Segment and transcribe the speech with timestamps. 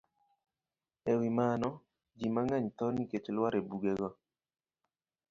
[1.11, 1.69] E wi mano,
[2.17, 4.09] ji mang'eny tho nikech lwar e bugego